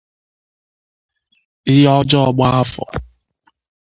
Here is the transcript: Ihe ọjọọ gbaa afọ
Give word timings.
Ihe 1.73 1.89
ọjọọ 1.99 2.27
gbaa 2.37 2.55
afọ 2.61 2.83